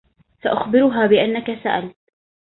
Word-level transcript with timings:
سأخبرها 0.43 1.07
بأنك 1.07 1.49
سألت. 1.63 1.95